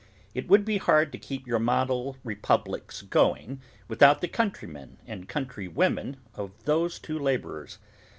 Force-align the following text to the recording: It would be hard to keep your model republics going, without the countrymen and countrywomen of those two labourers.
It 0.33 0.47
would 0.47 0.65
be 0.65 0.77
hard 0.79 1.11
to 1.11 1.19
keep 1.19 1.45
your 1.45 1.59
model 1.59 2.17
republics 2.23 3.03
going, 3.03 3.61
without 3.87 4.19
the 4.19 4.27
countrymen 4.27 4.97
and 5.05 5.29
countrywomen 5.29 6.17
of 6.33 6.53
those 6.65 6.97
two 6.97 7.19
labourers. 7.19 7.77